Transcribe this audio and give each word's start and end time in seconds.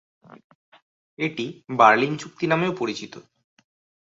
এটি 1.19 1.45
বার্লিন 1.77 2.13
চুক্তি 2.17 2.45
নামেও 2.47 2.73
পরিচিত। 2.73 3.13